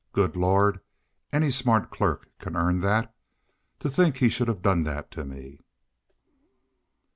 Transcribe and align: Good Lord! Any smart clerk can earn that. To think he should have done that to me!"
Good 0.13 0.35
Lord! 0.35 0.79
Any 1.31 1.51
smart 1.51 1.91
clerk 1.91 2.27
can 2.39 2.55
earn 2.55 2.79
that. 2.79 3.13
To 3.81 3.87
think 3.87 4.17
he 4.17 4.29
should 4.29 4.47
have 4.47 4.63
done 4.63 4.81
that 4.81 5.11
to 5.11 5.23
me!" 5.23 5.59